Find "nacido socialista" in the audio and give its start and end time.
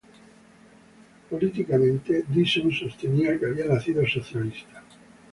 3.67-4.81